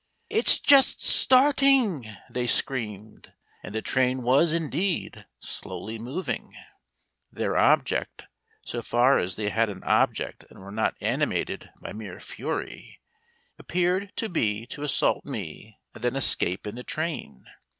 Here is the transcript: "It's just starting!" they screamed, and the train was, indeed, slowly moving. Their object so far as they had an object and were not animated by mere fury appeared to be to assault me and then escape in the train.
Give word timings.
"It's 0.31 0.57
just 0.57 1.03
starting!" 1.03 2.07
they 2.27 2.47
screamed, 2.47 3.33
and 3.61 3.75
the 3.75 3.83
train 3.83 4.23
was, 4.23 4.51
indeed, 4.51 5.27
slowly 5.39 5.99
moving. 5.99 6.55
Their 7.31 7.55
object 7.55 8.23
so 8.65 8.81
far 8.81 9.19
as 9.19 9.35
they 9.35 9.49
had 9.49 9.69
an 9.69 9.83
object 9.83 10.43
and 10.49 10.59
were 10.59 10.71
not 10.71 10.97
animated 11.01 11.69
by 11.79 11.93
mere 11.93 12.19
fury 12.19 12.99
appeared 13.59 14.11
to 14.15 14.27
be 14.27 14.65
to 14.73 14.81
assault 14.81 15.23
me 15.23 15.77
and 15.93 16.03
then 16.03 16.15
escape 16.15 16.65
in 16.65 16.73
the 16.73 16.83
train. 16.83 17.45